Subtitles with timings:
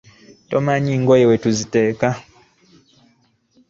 [0.49, 2.07] Tomanyi ngoye we tuziteeka?